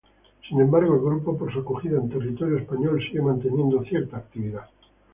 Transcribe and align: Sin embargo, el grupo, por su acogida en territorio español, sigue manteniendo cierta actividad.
Sin 0.49 0.59
embargo, 0.59 0.95
el 0.95 1.01
grupo, 1.01 1.37
por 1.37 1.53
su 1.53 1.59
acogida 1.59 1.99
en 1.99 2.09
territorio 2.09 2.57
español, 2.57 2.99
sigue 3.03 3.21
manteniendo 3.21 3.83
cierta 3.83 4.17
actividad. 4.17 4.63